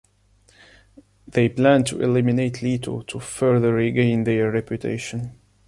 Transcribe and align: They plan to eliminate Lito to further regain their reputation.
They 1.27 1.47
plan 1.47 1.83
to 1.83 2.01
eliminate 2.01 2.63
Lito 2.63 3.05
to 3.05 3.19
further 3.19 3.71
regain 3.73 4.23
their 4.23 4.49
reputation. 4.51 5.39